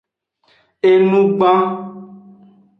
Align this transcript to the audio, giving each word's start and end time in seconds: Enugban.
Enugban. 0.89 1.57